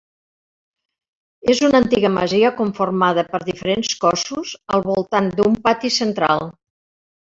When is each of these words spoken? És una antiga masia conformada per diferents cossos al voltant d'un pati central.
És 1.55 1.61
una 1.67 1.79
antiga 1.81 2.11
masia 2.15 2.51
conformada 2.63 3.27
per 3.37 3.43
diferents 3.51 3.95
cossos 4.09 4.59
al 4.79 4.89
voltant 4.93 5.35
d'un 5.41 5.65
pati 5.71 5.99
central. 6.05 6.49